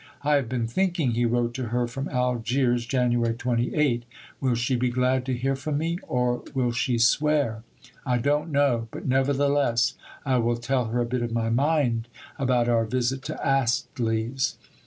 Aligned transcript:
"I 0.23 0.33
have 0.37 0.49
been 0.49 0.65
thinking," 0.65 1.11
he 1.11 1.25
wrote 1.25 1.53
to 1.53 1.67
her 1.67 1.85
from 1.87 2.09
Algiers 2.09 2.87
(Jan. 2.87 3.11
28), 3.13 4.03
"Will 4.39 4.55
she 4.55 4.75
be 4.75 4.89
glad 4.89 5.27
to 5.27 5.37
hear 5.37 5.55
from 5.55 5.77
me? 5.77 5.99
or 6.07 6.41
Will 6.55 6.71
she 6.71 6.97
swear? 6.97 7.61
I 8.03 8.17
don't 8.17 8.51
know, 8.51 8.87
but 8.89 9.05
nevertheless 9.05 9.93
I 10.25 10.37
will 10.37 10.57
tell 10.57 10.85
her 10.85 11.01
a 11.01 11.05
bit 11.05 11.21
of 11.21 11.31
my 11.31 11.51
mind 11.51 12.07
about 12.39 12.67
our 12.67 12.85
visit 12.85 13.21
to 13.25 13.45
Astley's." 13.47 14.57